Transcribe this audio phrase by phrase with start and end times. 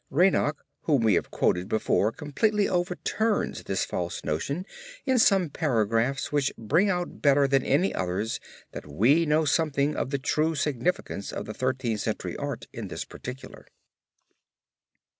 [0.09, 4.65] Reinach whom we have quoted before completely overturns this false notion
[5.05, 8.39] in some paragraphs which bring out better than any others
[8.71, 13.05] that we know something of the true significance of the Thirteenth Century art in this
[13.05, 13.67] particular.